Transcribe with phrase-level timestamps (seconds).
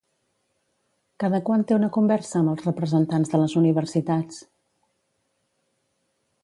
[1.23, 4.43] Cada quant té una conversa amb els representants de les universitats?